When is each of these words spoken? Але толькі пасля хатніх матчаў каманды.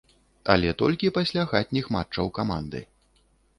Але 0.53 0.69
толькі 0.81 1.11
пасля 1.17 1.45
хатніх 1.53 1.93
матчаў 1.99 2.33
каманды. 2.41 2.85